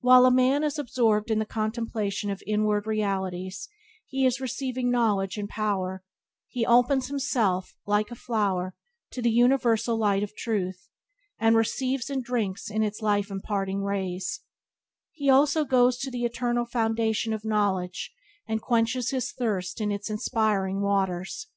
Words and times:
While 0.00 0.24
a 0.24 0.30
man 0.30 0.64
is 0.64 0.78
absorbed 0.78 1.30
in 1.30 1.38
the 1.38 1.44
contemplation 1.44 2.30
of 2.30 2.42
inward 2.46 2.86
realities 2.86 3.68
he 4.06 4.24
is 4.24 4.40
receiving 4.40 4.90
knowledge 4.90 5.36
and 5.36 5.46
power; 5.50 6.02
he 6.48 6.64
opens 6.64 7.08
himself, 7.08 7.74
like 7.84 8.10
a 8.10 8.14
flower, 8.14 8.74
to 9.10 9.20
the 9.20 9.30
universal 9.30 9.98
light 9.98 10.22
of 10.22 10.34
Truth, 10.34 10.88
and 11.38 11.56
receives 11.56 12.08
and 12.08 12.24
drinks 12.24 12.70
in 12.70 12.82
its 12.82 13.02
life 13.02 13.30
imparting 13.30 13.82
rays; 13.82 14.40
he 15.12 15.28
also 15.28 15.66
goes 15.66 15.98
to 15.98 16.10
the 16.10 16.24
eternal 16.24 16.64
foundation 16.64 17.34
of 17.34 17.44
knowledge 17.44 18.14
and 18.48 18.62
quenches 18.62 19.10
his 19.10 19.30
thirst 19.30 19.78
in 19.78 19.92
its 19.92 20.08
inspiring 20.08 20.80
waters. 20.80 21.48